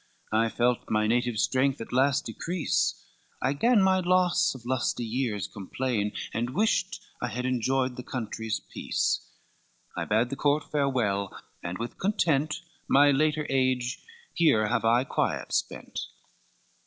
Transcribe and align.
I 0.31 0.49
felt 0.49 0.89
my 0.89 1.05
native 1.05 1.37
strength 1.37 1.79
at 1.79 1.93
last 1.93 2.25
decrease; 2.25 3.05
I 3.39 3.53
gan 3.53 3.83
my 3.83 3.99
loss 3.99 4.55
of 4.55 4.65
lusty 4.65 5.05
years 5.05 5.45
complain, 5.45 6.13
And 6.33 6.55
wished 6.55 6.99
I 7.21 7.27
had 7.27 7.45
enjoyed 7.45 7.97
the 7.97 8.03
country's 8.03 8.59
peace; 8.59 9.29
I 9.95 10.05
bade 10.05 10.29
the 10.31 10.35
court 10.35 10.63
farewell, 10.71 11.37
and 11.61 11.77
with 11.77 11.99
content 11.99 12.61
My 12.87 13.11
latter 13.11 13.45
age 13.47 13.99
here 14.33 14.69
have 14.69 14.83
I 14.85 15.03
quiet 15.03 15.51
spent." 15.53 15.99